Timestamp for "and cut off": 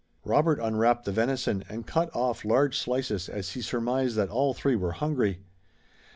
1.69-2.43